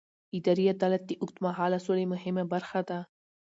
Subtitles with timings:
[0.37, 2.99] اداري عدالت د اوږدمهاله سولې مهمه برخه ده